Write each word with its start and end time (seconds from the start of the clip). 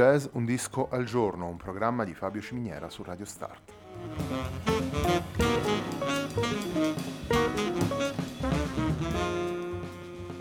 Jazz 0.00 0.28
Un 0.32 0.46
disco 0.46 0.88
al 0.88 1.04
giorno, 1.04 1.46
un 1.46 1.58
programma 1.58 2.04
di 2.04 2.14
Fabio 2.14 2.40
Ciminiera 2.40 2.88
su 2.88 3.02
Radio 3.02 3.26
Start. 3.26 3.70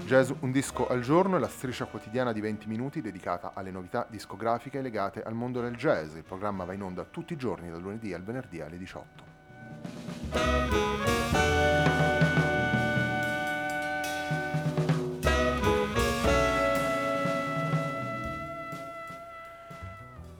Jazz 0.06 0.32
Un 0.40 0.52
disco 0.54 0.88
al 0.88 1.02
giorno 1.02 1.36
è 1.36 1.40
la 1.40 1.50
striscia 1.50 1.88
quotidiana 1.88 2.32
di 2.32 2.40
20 2.40 2.70
minuti 2.70 3.02
dedicata 3.02 3.52
alle 3.54 3.72
novità 3.72 4.08
discografiche 4.10 4.80
legate 4.80 5.24
al 5.24 5.34
mondo 5.34 5.60
del 5.60 5.76
jazz. 5.76 6.16
Il 6.16 6.24
programma 6.24 6.64
va 6.64 6.72
in 6.72 6.84
onda 6.84 7.04
tutti 7.04 7.34
i 7.34 7.36
giorni 7.36 7.70
dal 7.70 7.82
lunedì 7.82 8.14
al 8.14 8.24
venerdì 8.24 8.62
alle 8.62 8.78
18. 8.78 11.19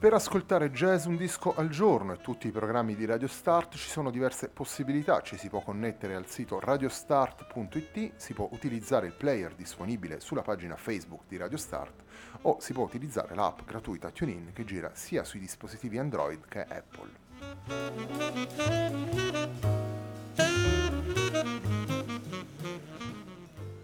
Per 0.00 0.14
ascoltare 0.14 0.70
jazz 0.70 1.04
un 1.04 1.16
disco 1.16 1.54
al 1.54 1.68
giorno 1.68 2.14
e 2.14 2.22
tutti 2.22 2.46
i 2.46 2.50
programmi 2.50 2.94
di 2.94 3.04
Radio 3.04 3.28
Start 3.28 3.76
ci 3.76 3.90
sono 3.90 4.10
diverse 4.10 4.48
possibilità, 4.48 5.20
ci 5.20 5.36
si 5.36 5.50
può 5.50 5.60
connettere 5.60 6.14
al 6.14 6.26
sito 6.26 6.58
radiostart.it, 6.58 8.12
si 8.16 8.32
può 8.32 8.48
utilizzare 8.50 9.08
il 9.08 9.12
player 9.12 9.54
disponibile 9.54 10.20
sulla 10.20 10.40
pagina 10.40 10.76
Facebook 10.76 11.24
di 11.28 11.36
Radio 11.36 11.58
Start 11.58 12.02
o 12.42 12.56
si 12.60 12.72
può 12.72 12.84
utilizzare 12.84 13.34
l'app 13.34 13.58
gratuita 13.66 14.10
TuneIn 14.10 14.54
che 14.54 14.64
gira 14.64 14.92
sia 14.94 15.22
sui 15.22 15.38
dispositivi 15.38 15.98
Android 15.98 16.46
che 16.48 16.62
Apple. 16.62 17.18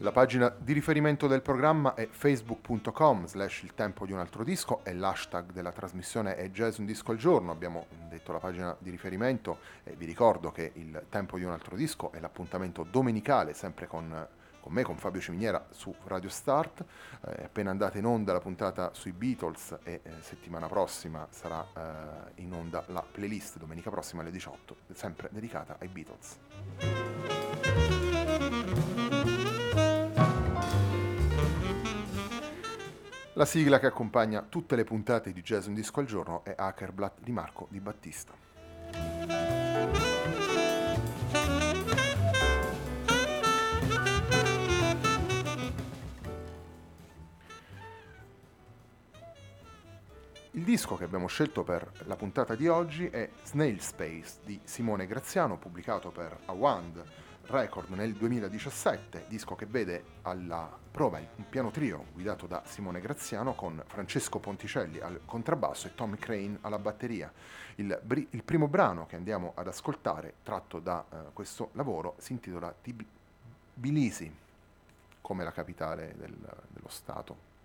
La 0.06 0.12
pagina 0.12 0.54
di 0.56 0.72
riferimento 0.72 1.26
del 1.26 1.42
programma 1.42 1.94
è 1.94 2.06
facebook.com 2.08 3.26
slash 3.26 3.62
il 3.62 3.74
tempo 3.74 4.06
di 4.06 4.12
un 4.12 4.20
altro 4.20 4.44
disco 4.44 4.84
e 4.84 4.94
l'hashtag 4.94 5.50
della 5.50 5.72
trasmissione 5.72 6.36
è 6.36 6.48
jazz 6.50 6.78
un 6.78 6.86
disco 6.86 7.10
al 7.10 7.16
giorno. 7.16 7.50
Abbiamo 7.50 7.86
detto 8.08 8.30
la 8.30 8.38
pagina 8.38 8.76
di 8.78 8.90
riferimento 8.90 9.58
e 9.82 9.96
vi 9.96 10.04
ricordo 10.04 10.52
che 10.52 10.70
il 10.74 11.06
tempo 11.08 11.38
di 11.38 11.42
un 11.42 11.50
altro 11.50 11.74
disco 11.74 12.12
è 12.12 12.20
l'appuntamento 12.20 12.86
domenicale 12.88 13.52
sempre 13.52 13.88
con, 13.88 14.28
con 14.60 14.72
me, 14.72 14.84
con 14.84 14.96
Fabio 14.96 15.20
Ciminiera 15.20 15.66
su 15.70 15.92
Radio 16.04 16.28
Start. 16.28 16.84
Eh, 17.26 17.42
appena 17.42 17.70
andata 17.70 17.98
in 17.98 18.04
onda 18.04 18.32
la 18.32 18.40
puntata 18.40 18.90
sui 18.94 19.10
Beatles 19.10 19.76
e 19.82 20.02
eh, 20.04 20.10
settimana 20.20 20.68
prossima 20.68 21.26
sarà 21.30 21.66
eh, 21.74 22.42
in 22.42 22.52
onda 22.52 22.84
la 22.90 23.02
playlist 23.02 23.58
domenica 23.58 23.90
prossima 23.90 24.22
alle 24.22 24.30
18, 24.30 24.76
sempre 24.92 25.30
dedicata 25.32 25.74
ai 25.80 25.88
Beatles. 25.88 27.35
La 33.36 33.44
sigla 33.44 33.78
che 33.78 33.84
accompagna 33.84 34.40
tutte 34.40 34.76
le 34.76 34.84
puntate 34.84 35.30
di 35.30 35.42
Jazz 35.42 35.66
Un 35.66 35.74
Disco 35.74 36.00
al 36.00 36.06
Giorno 36.06 36.42
è 36.42 36.54
Hackerblatt 36.56 37.20
di 37.20 37.32
Marco 37.32 37.66
Di 37.68 37.80
Battista. 37.80 38.32
Il 50.52 50.62
disco 50.62 50.96
che 50.96 51.04
abbiamo 51.04 51.26
scelto 51.26 51.62
per 51.62 51.92
la 52.06 52.16
puntata 52.16 52.54
di 52.54 52.66
oggi 52.68 53.06
è 53.08 53.28
Snail 53.42 53.82
Space 53.82 54.38
di 54.46 54.58
Simone 54.64 55.06
Graziano, 55.06 55.58
pubblicato 55.58 56.08
per 56.08 56.38
Awand 56.46 57.04
Record 57.48 57.90
nel 57.90 58.12
2017, 58.14 59.26
disco 59.28 59.54
che 59.54 59.66
vede 59.66 60.02
alla 60.22 60.68
prova 60.90 61.18
un 61.18 61.48
piano 61.48 61.70
trio 61.70 62.06
guidato 62.12 62.48
da 62.48 62.64
Simone 62.66 63.00
Graziano 63.00 63.54
con 63.54 63.80
Francesco 63.86 64.40
Ponticelli 64.40 64.98
al 64.98 65.20
contrabbasso 65.24 65.86
e 65.86 65.94
Tommy 65.94 66.16
Crane 66.16 66.58
alla 66.62 66.80
batteria. 66.80 67.32
Il, 67.76 68.00
bri- 68.02 68.26
il 68.30 68.42
primo 68.42 68.66
brano 68.66 69.06
che 69.06 69.14
andiamo 69.14 69.52
ad 69.54 69.68
ascoltare, 69.68 70.34
tratto 70.42 70.80
da 70.80 71.04
uh, 71.08 71.16
questo 71.32 71.70
lavoro, 71.74 72.16
si 72.18 72.32
intitola 72.32 72.74
Tbilisi, 73.74 74.34
come 75.20 75.44
la 75.44 75.52
capitale 75.52 76.14
del, 76.16 76.34
dello 76.34 76.88
Stato. 76.88 77.55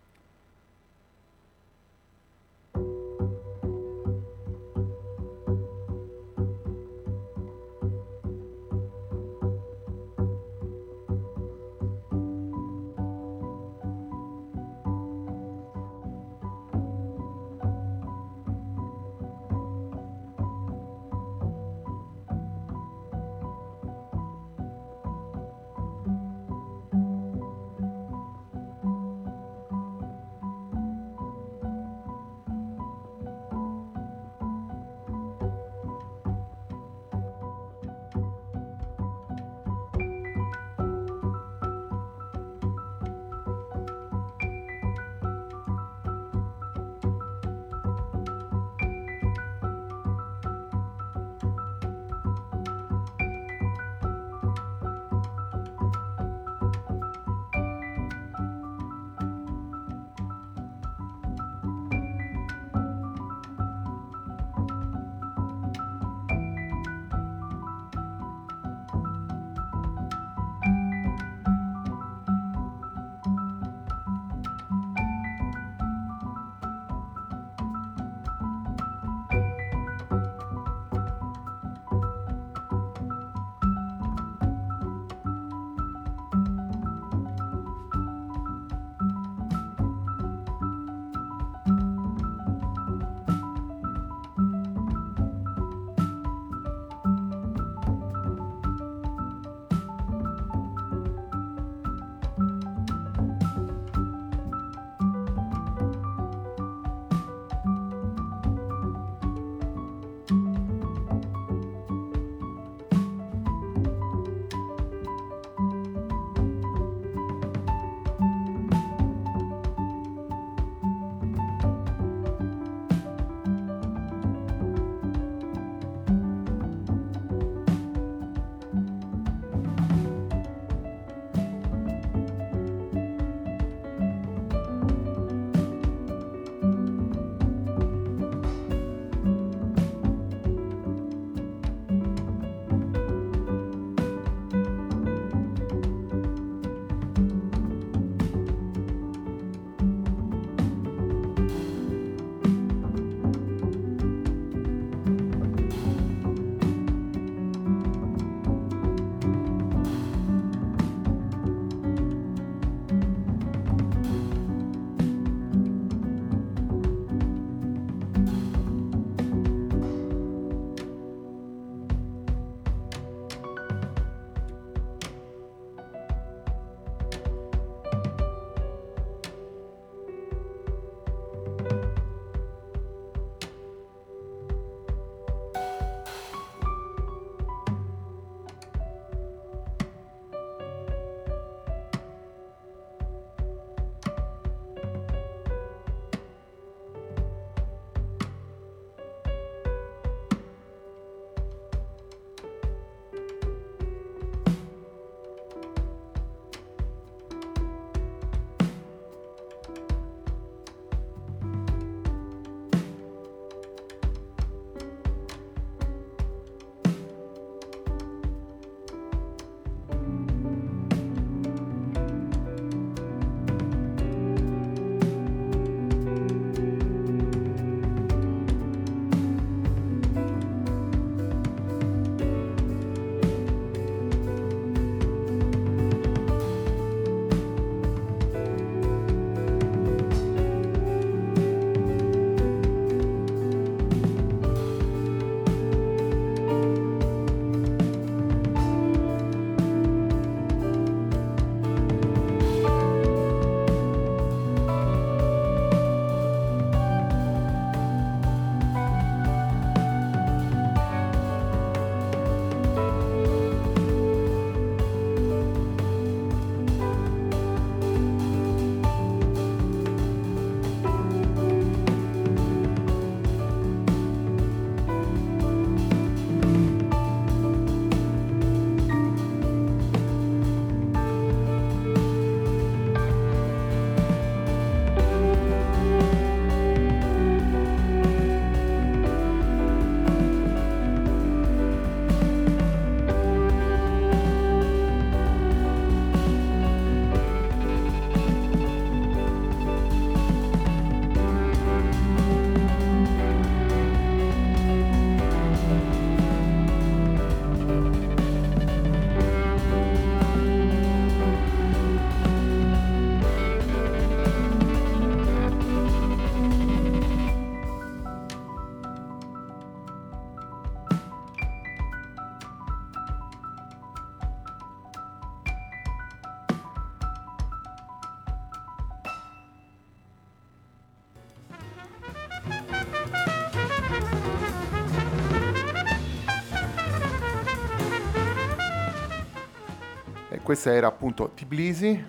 Questa 340.44 340.74
era 340.74 340.88
appunto 340.88 341.32
Tbilisi, 341.36 342.04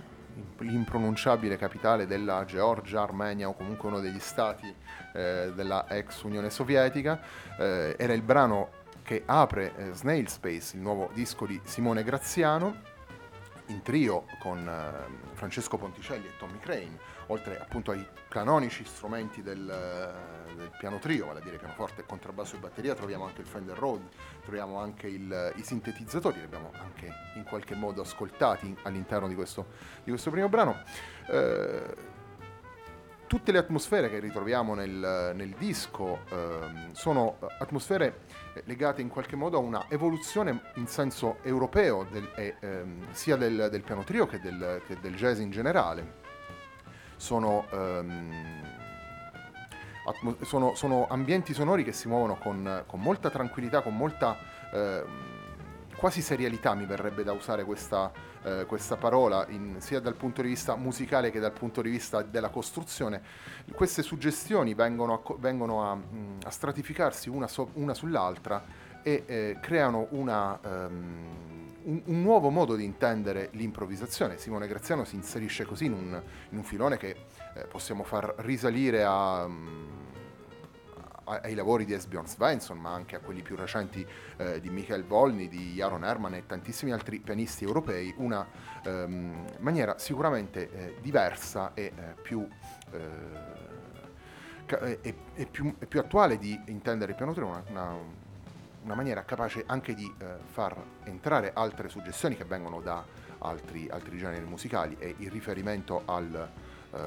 l'impronunciabile 0.58 1.56
capitale 1.56 2.06
della 2.06 2.44
Georgia, 2.44 3.02
Armenia 3.02 3.48
o 3.48 3.54
comunque 3.54 3.88
uno 3.88 4.00
degli 4.00 4.18
stati 4.20 4.72
eh, 5.12 5.52
della 5.54 5.86
ex 5.88 6.22
Unione 6.22 6.50
Sovietica. 6.50 7.20
Eh, 7.58 7.94
era 7.98 8.12
il 8.12 8.22
brano 8.22 8.70
che 9.02 9.22
apre 9.26 9.72
eh, 9.76 9.92
Snail 9.92 10.28
Space, 10.28 10.76
il 10.76 10.82
nuovo 10.82 11.10
disco 11.12 11.46
di 11.46 11.60
Simone 11.64 12.02
Graziano, 12.02 12.90
in 13.72 13.82
trio 13.82 14.26
con 14.38 14.68
eh, 14.68 15.34
Francesco 15.34 15.76
Ponticelli 15.76 16.26
e 16.26 16.36
Tommy 16.38 16.58
Crane, 16.58 16.98
oltre 17.26 17.58
appunto 17.58 17.90
ai 17.90 18.06
canonici 18.28 18.84
strumenti 18.84 19.42
del, 19.42 19.68
eh, 19.68 20.54
del 20.54 20.70
piano 20.78 20.98
trio, 20.98 21.26
vale 21.26 21.40
a 21.40 21.42
dire 21.42 21.56
pianoforte, 21.56 22.04
contrabbasso 22.04 22.56
e 22.56 22.58
batteria, 22.58 22.94
troviamo 22.94 23.24
anche 23.24 23.40
il 23.40 23.46
Fender 23.46 23.76
Rhodes, 23.76 24.08
troviamo 24.42 24.78
anche 24.78 25.06
il, 25.08 25.52
i 25.56 25.62
sintetizzatori, 25.62 26.38
li 26.38 26.44
abbiamo 26.44 26.70
anche 26.80 27.12
in 27.34 27.44
qualche 27.44 27.74
modo 27.74 28.02
ascoltati 28.02 28.76
all'interno 28.82 29.26
di 29.26 29.34
questo, 29.34 29.66
di 30.04 30.10
questo 30.10 30.30
primo 30.30 30.48
brano. 30.48 30.82
Eh, 31.28 32.20
tutte 33.32 33.50
le 33.50 33.56
atmosfere 33.56 34.10
che 34.10 34.18
ritroviamo 34.18 34.74
nel, 34.74 35.32
nel 35.34 35.54
disco 35.56 36.18
eh, 36.28 36.92
sono 36.92 37.38
atmosfere 37.60 38.24
legate 38.64 39.00
in 39.00 39.08
qualche 39.08 39.36
modo 39.36 39.56
a 39.56 39.60
una 39.60 39.86
evoluzione 39.88 40.60
in 40.74 40.86
senso 40.86 41.38
europeo 41.40 42.06
del, 42.10 42.28
eh, 42.34 42.56
ehm, 42.60 43.06
sia 43.12 43.36
del, 43.36 43.68
del, 43.70 43.80
piano 43.80 44.04
trio 44.04 44.26
che 44.26 44.38
del, 44.38 44.82
che 44.86 44.98
del, 45.00 45.14
jazz 45.14 45.38
in 45.38 45.50
generale. 45.50 46.12
Sono, 47.16 47.64
ehm, 47.70 48.32
atmo- 50.08 50.36
sono, 50.42 50.74
sono, 50.74 51.06
ambienti 51.08 51.54
sonori 51.54 51.84
che 51.84 51.92
si 51.92 52.08
muovono 52.08 52.36
con, 52.36 52.84
con 52.86 53.00
molta 53.00 53.30
tranquillità, 53.30 53.80
con 53.80 53.96
molta 53.96 54.36
eh, 54.74 55.04
quasi 56.02 56.20
serialità, 56.20 56.74
mi 56.74 56.84
verrebbe 56.84 57.22
da 57.22 57.30
usare 57.30 57.62
questa, 57.62 58.10
eh, 58.42 58.66
questa 58.66 58.96
parola, 58.96 59.46
in, 59.50 59.76
sia 59.78 60.00
dal 60.00 60.16
punto 60.16 60.42
di 60.42 60.48
vista 60.48 60.74
musicale 60.74 61.30
che 61.30 61.38
dal 61.38 61.52
punto 61.52 61.80
di 61.80 61.90
vista 61.90 62.22
della 62.22 62.48
costruzione. 62.48 63.22
Queste 63.72 64.02
suggestioni 64.02 64.74
vengono 64.74 65.14
a, 65.14 65.34
vengono 65.38 65.88
a, 65.88 65.94
mm, 65.94 66.40
a 66.42 66.50
stratificarsi 66.50 67.28
una, 67.28 67.46
so, 67.46 67.70
una, 67.74 67.94
sull'altra 67.94 68.64
e 69.00 69.22
eh, 69.26 69.58
creano 69.60 70.08
una, 70.10 70.58
um, 70.60 71.70
un, 71.84 72.02
un, 72.04 72.20
nuovo 72.20 72.50
modo 72.50 72.74
di 72.74 72.82
intendere 72.82 73.50
l'improvvisazione. 73.52 74.38
Simone 74.38 74.66
Graziano 74.66 75.04
si 75.04 75.14
inserisce 75.14 75.64
così 75.64 75.84
in 75.84 75.92
un, 75.92 76.22
in 76.48 76.58
un 76.58 76.64
filone 76.64 76.96
che 76.96 77.14
eh, 77.54 77.66
possiamo 77.66 78.02
far 78.02 78.34
risalire 78.38 79.04
a... 79.04 79.44
Um, 79.44 80.01
ai 81.24 81.54
lavori 81.54 81.84
di 81.84 81.92
Esbjorn 81.92 82.26
Svensson, 82.26 82.78
ma 82.78 82.92
anche 82.92 83.16
a 83.16 83.20
quelli 83.20 83.42
più 83.42 83.56
recenti 83.56 84.06
eh, 84.36 84.60
di 84.60 84.70
Michael 84.70 85.04
Volny, 85.04 85.48
di 85.48 85.74
Jaron 85.74 86.04
Herman 86.04 86.34
e 86.34 86.46
tantissimi 86.46 86.92
altri 86.92 87.20
pianisti 87.20 87.64
europei, 87.64 88.12
una 88.18 88.46
ehm, 88.82 89.46
maniera 89.60 89.98
sicuramente 89.98 90.70
eh, 90.70 90.96
diversa 91.00 91.72
e 91.74 91.92
eh, 91.94 92.14
più, 92.20 92.46
e, 94.66 94.98
eh, 95.02 95.14
e 95.34 95.46
più, 95.46 95.74
e 95.78 95.86
più, 95.86 96.00
attuale 96.00 96.38
di 96.38 96.58
intendere 96.66 97.12
il 97.12 97.16
piano 97.16 97.32
una, 97.32 97.62
una, 97.68 97.96
una, 98.82 98.94
maniera 98.94 99.24
capace 99.24 99.64
anche 99.66 99.94
di 99.94 100.12
eh, 100.18 100.36
far 100.44 100.76
entrare 101.04 101.52
altre 101.54 101.88
suggestioni 101.88 102.36
che 102.36 102.44
vengono 102.44 102.80
da 102.80 103.04
altri, 103.38 103.88
altri 103.90 104.18
generi 104.18 104.44
musicali 104.44 104.96
e 104.98 105.14
il 105.18 105.30
riferimento 105.30 106.02
al, 106.06 106.50
eh, 106.92 106.98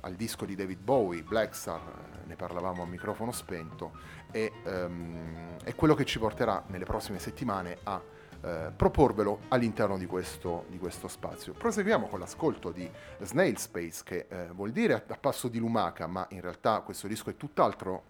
al 0.00 0.14
disco 0.14 0.44
di 0.44 0.54
David 0.54 0.80
Bowie, 0.80 1.22
Black 1.22 1.54
Star, 1.54 1.80
ne 2.24 2.36
parlavamo 2.36 2.82
a 2.82 2.86
microfono 2.86 3.32
spento, 3.32 3.92
e 4.30 4.52
um, 4.64 5.56
è 5.62 5.74
quello 5.74 5.94
che 5.94 6.04
ci 6.04 6.18
porterà 6.18 6.64
nelle 6.68 6.84
prossime 6.84 7.18
settimane 7.18 7.78
a 7.84 8.00
eh, 8.42 8.70
proporvelo 8.74 9.40
all'interno 9.48 9.96
di 9.98 10.06
questo, 10.06 10.66
di 10.68 10.78
questo, 10.78 11.08
spazio. 11.08 11.52
Proseguiamo 11.52 12.06
con 12.06 12.20
l'ascolto 12.20 12.70
di 12.70 12.88
Snail 13.20 13.56
Space, 13.58 14.02
che 14.04 14.26
eh, 14.28 14.46
vuol 14.52 14.72
dire 14.72 14.94
a 14.94 15.16
passo 15.18 15.48
di 15.48 15.58
lumaca, 15.58 16.06
ma 16.06 16.26
in 16.30 16.40
realtà 16.40 16.80
questo 16.80 17.08
disco 17.08 17.30
è 17.30 17.36
tutt'altro, 17.36 18.04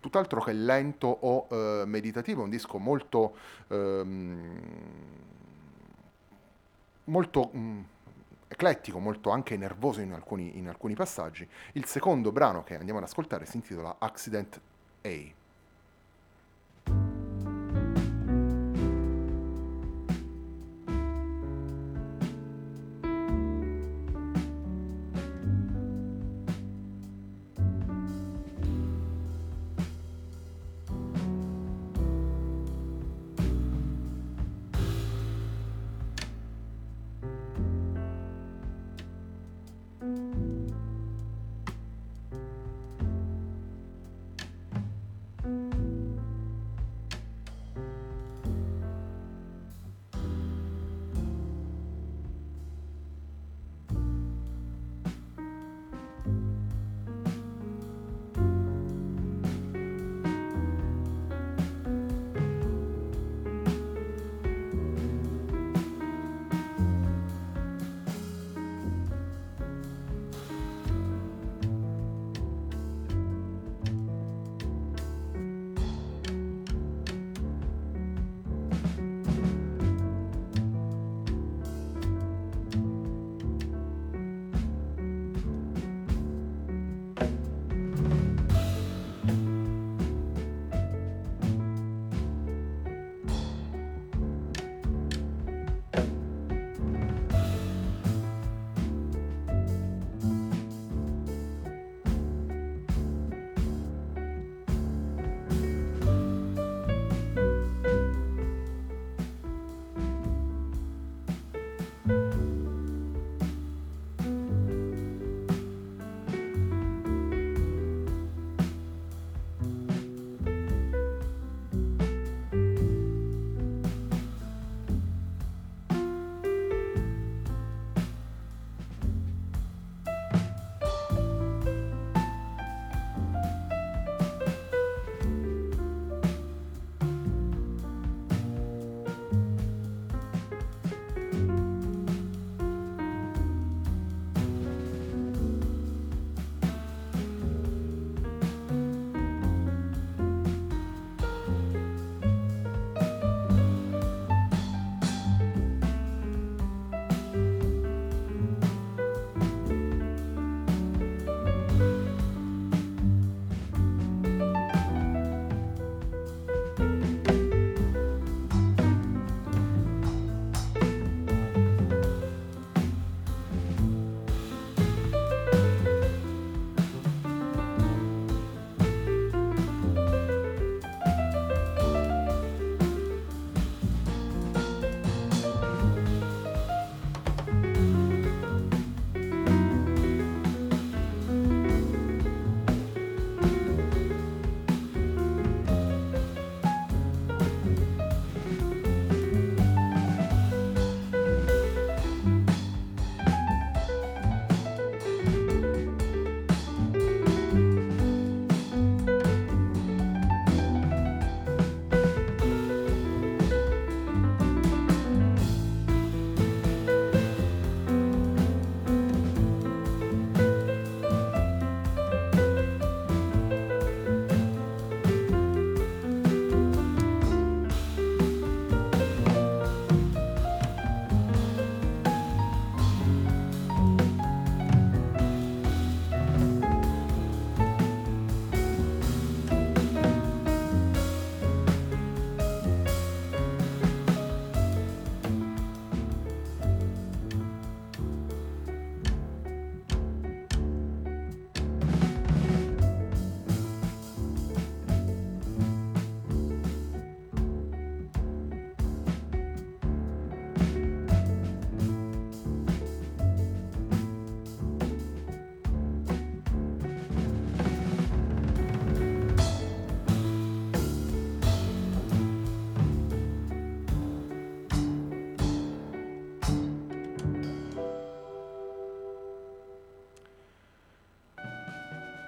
tutt'altro 0.00 0.40
che 0.40 0.52
lento 0.52 1.06
o 1.06 1.46
eh, 1.50 1.84
meditativo, 1.86 2.40
è 2.40 2.44
un 2.44 2.50
disco 2.50 2.78
molto... 2.78 3.36
Ehm, 3.68 4.60
molto 7.04 7.50
mh, 7.52 7.58
mm, 7.58 7.80
eclettico, 8.48 8.98
molto 8.98 9.30
anche 9.30 9.56
nervoso 9.56 10.00
in 10.00 10.12
alcuni, 10.12 10.58
in 10.58 10.68
alcuni 10.68 10.94
passaggi. 10.94 11.48
Il 11.72 11.84
secondo 11.86 12.32
brano 12.32 12.62
che 12.64 12.76
andiamo 12.76 12.98
ad 12.98 13.04
ascoltare 13.04 13.46
si 13.46 13.56
intitola 13.56 13.96
Accident 13.98 14.60
A. 15.02 15.44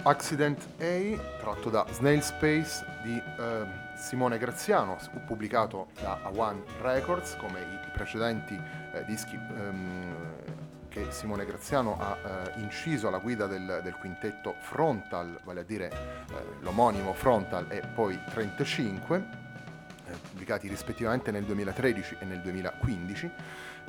Accident 0.05 0.67
A, 0.81 1.39
tratto 1.41 1.71
da 1.71 1.85
Snail 1.91 2.23
Space 2.23 2.85
di 3.03 3.17
eh, 3.17 3.67
Simone 3.97 4.39
Graziano, 4.39 4.97
pubblicato 5.27 5.89
da 6.01 6.21
A1 6.25 6.63
Records, 6.81 7.37
come 7.37 7.61
i 7.61 7.91
precedenti 7.93 8.59
eh, 8.93 9.05
dischi 9.05 9.35
ehm, 9.35 10.15
che 10.89 11.11
Simone 11.11 11.45
Graziano 11.45 11.99
ha 11.99 12.17
eh, 12.17 12.61
inciso 12.61 13.09
alla 13.09 13.19
guida 13.19 13.47
del, 13.47 13.81
del, 13.83 13.97
quintetto 13.97 14.55
Frontal, 14.61 15.41
vale 15.45 15.61
a 15.61 15.65
dire 15.65 15.91
eh, 15.91 16.35
l'omonimo 16.61 17.13
Frontal 17.13 17.67
e 17.69 17.81
poi 17.81 18.19
35, 18.31 19.17
eh, 20.07 20.13
pubblicati 20.31 20.69
rispettivamente 20.69 21.33
nel 21.33 21.45
2013 21.45 22.17
e 22.21 22.25
nel 22.25 22.41
2015. 22.41 23.31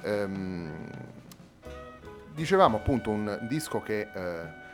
Ehm, 0.02 0.88
dicevamo 2.34 2.78
appunto 2.78 3.12
un 3.12 3.38
disco 3.44 3.80
che 3.82 4.10
eh, 4.12 4.68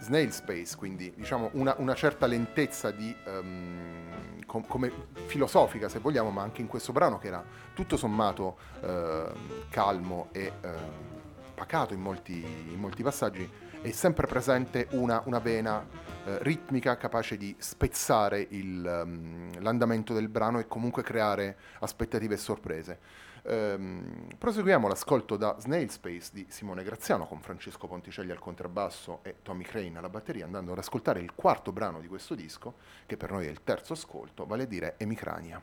snail 0.00 0.32
space, 0.32 0.76
quindi 0.76 1.12
diciamo 1.16 1.50
una, 1.52 1.74
una 1.78 1.94
certa 1.94 2.26
lentezza 2.26 2.90
di, 2.90 3.14
um, 3.26 4.44
com- 4.46 4.66
come 4.66 4.92
filosofica 5.26 5.88
se 5.88 5.98
vogliamo, 5.98 6.30
ma 6.30 6.42
anche 6.42 6.60
in 6.60 6.66
questo 6.66 6.92
brano 6.92 7.18
che 7.18 7.28
era 7.28 7.44
tutto 7.74 7.96
sommato 7.96 8.58
uh, 8.80 9.68
calmo 9.68 10.28
e 10.32 10.52
uh, 10.62 10.68
pacato 11.54 11.94
in 11.94 12.00
molti, 12.00 12.44
in 12.44 12.78
molti, 12.78 13.02
passaggi, 13.02 13.48
è 13.82 13.90
sempre 13.90 14.26
presente 14.26 14.88
una, 14.92 15.22
una 15.24 15.38
vena 15.38 15.78
uh, 15.78 16.30
ritmica 16.38 16.96
capace 16.96 17.36
di 17.36 17.54
spezzare 17.58 18.46
il, 18.50 19.02
um, 19.04 19.50
l'andamento 19.60 20.12
del 20.14 20.28
brano 20.28 20.58
e 20.58 20.66
comunque 20.66 21.02
creare 21.02 21.56
aspettative 21.80 22.34
e 22.34 22.38
sorprese. 22.38 22.98
Ehm, 23.48 24.28
proseguiamo 24.36 24.88
l'ascolto 24.88 25.36
da 25.36 25.56
Snail 25.58 25.88
Space 25.90 26.30
di 26.32 26.46
Simone 26.48 26.82
Graziano 26.82 27.26
con 27.26 27.40
Francesco 27.40 27.86
Ponticelli 27.86 28.32
al 28.32 28.40
contrabbasso 28.40 29.20
e 29.22 29.36
Tommy 29.42 29.62
Crane 29.62 29.98
alla 29.98 30.08
batteria, 30.08 30.44
andando 30.44 30.72
ad 30.72 30.78
ascoltare 30.78 31.20
il 31.20 31.32
quarto 31.34 31.70
brano 31.70 32.00
di 32.00 32.08
questo 32.08 32.34
disco, 32.34 32.74
che 33.06 33.16
per 33.16 33.30
noi 33.30 33.46
è 33.46 33.50
il 33.50 33.62
terzo 33.62 33.92
ascolto, 33.92 34.46
vale 34.46 34.64
a 34.64 34.66
dire 34.66 34.94
Emicrania. 34.98 35.62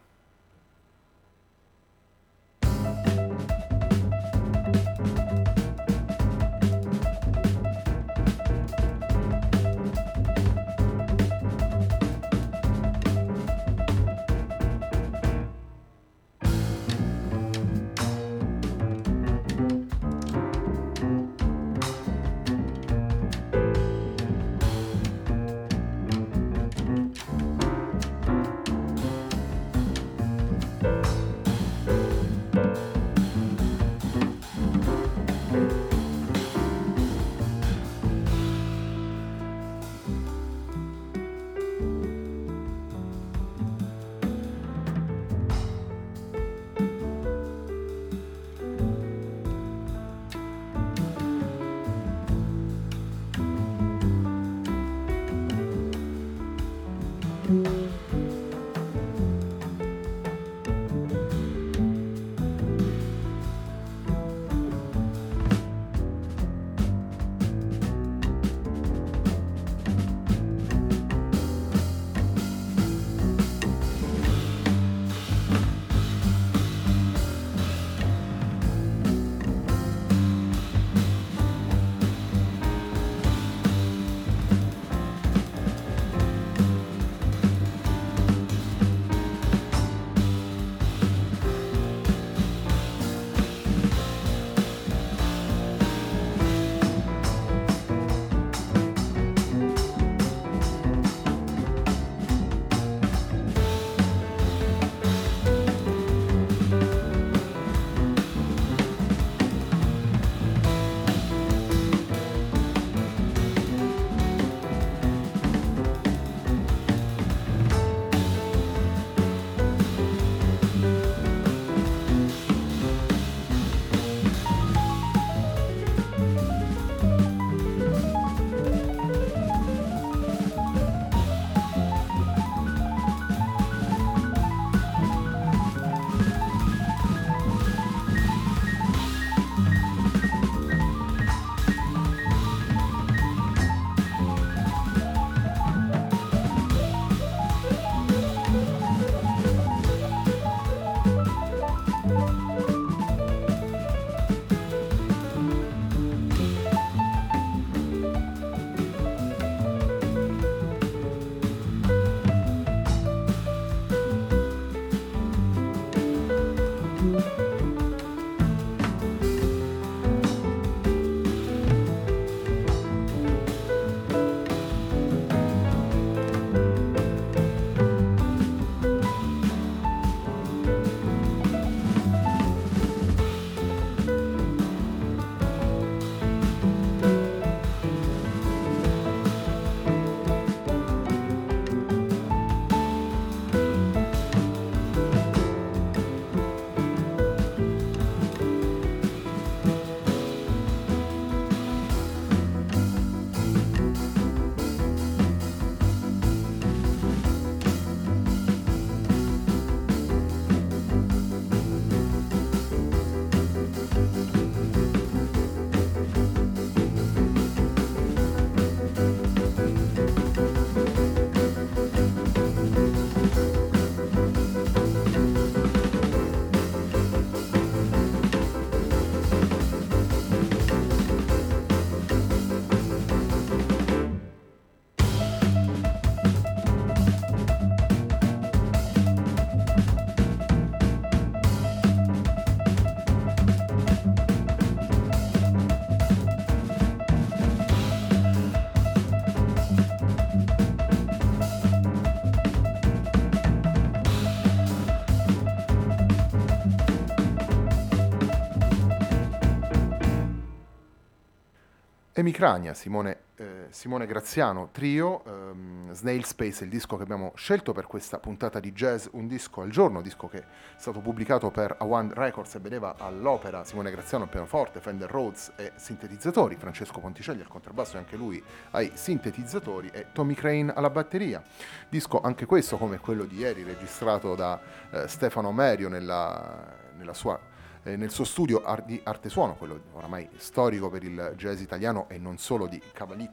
Semicrania, 262.15 262.76
Simone, 262.76 263.17
eh, 263.38 263.65
Simone 263.69 264.06
Graziano, 264.06 264.69
trio, 264.71 265.23
ehm, 265.26 265.93
Snail 265.93 266.23
Space 266.26 266.63
il 266.63 266.69
disco 266.69 266.95
che 266.95 267.02
abbiamo 267.02 267.32
scelto 267.34 267.73
per 267.73 267.88
questa 267.88 268.19
puntata 268.19 268.60
di 268.60 268.71
jazz 268.71 269.08
Un 269.13 269.26
disco 269.26 269.62
al 269.62 269.71
giorno, 269.71 269.99
disco 269.99 270.28
che 270.28 270.38
è 270.38 270.45
stato 270.76 270.99
pubblicato 270.99 271.49
per 271.49 271.76
A1 271.80 272.13
Records 272.13 272.54
e 272.54 272.60
vedeva 272.60 272.97
all'opera 272.99 273.63
Simone 273.63 273.89
Graziano 273.89 274.26
al 274.26 274.30
pianoforte, 274.30 274.80
Fender 274.80 275.10
Rhodes 275.10 275.54
e 275.56 275.71
sintetizzatori, 275.76 276.56
Francesco 276.56 276.99
Ponticelli 276.99 277.41
al 277.41 277.47
contrabbasso 277.47 277.95
e 277.95 277.97
anche 278.02 278.15
lui 278.15 278.43
ai 278.69 278.91
sintetizzatori 278.93 279.89
e 279.91 280.12
Tommy 280.13 280.36
Crane 280.36 280.71
alla 280.71 280.91
batteria. 280.91 281.41
Disco 281.89 282.21
anche 282.21 282.45
questo 282.45 282.78
come 282.78 282.99
quello 282.99 283.23
di 283.23 283.38
ieri 283.38 283.63
registrato 283.63 284.36
da 284.36 284.62
eh, 284.91 285.08
Stefano 285.08 285.52
Merio 285.52 285.89
nella, 285.89 286.78
nella 286.95 287.15
sua 287.15 287.39
eh, 287.84 287.96
nel 287.96 288.10
suo 288.12 288.24
studio 288.24 288.63
ar- 288.63 288.84
di 288.84 289.00
arte 289.04 289.30
suono, 289.30 289.56
quello 289.56 289.80
oramai 289.93 290.28
storico 290.38 290.89
per 290.89 291.04
il 291.04 291.34
jazz 291.36 291.62
italiano 291.62 292.08
e 292.10 292.17
non 292.17 292.38
solo 292.38 292.67
di 292.67 292.82
Cavali- 292.91 293.30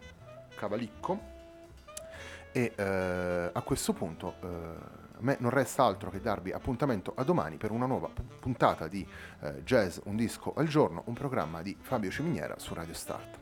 Cavalicco. 0.54 1.38
E 2.52 2.72
eh, 2.74 3.50
a 3.52 3.62
questo 3.62 3.92
punto 3.92 4.34
eh, 4.42 4.46
a 4.46 5.22
me 5.22 5.36
non 5.38 5.50
resta 5.50 5.84
altro 5.84 6.10
che 6.10 6.20
darvi 6.20 6.50
appuntamento 6.50 7.12
a 7.14 7.22
domani 7.22 7.58
per 7.58 7.70
una 7.70 7.86
nuova 7.86 8.10
puntata 8.40 8.88
di 8.88 9.06
eh, 9.40 9.62
Jazz 9.62 9.98
Un 10.04 10.16
disco 10.16 10.54
al 10.56 10.66
giorno, 10.66 11.02
un 11.06 11.14
programma 11.14 11.62
di 11.62 11.76
Fabio 11.78 12.10
Ciminiera 12.10 12.58
su 12.58 12.74
Radio 12.74 12.94
Start. 12.94 13.38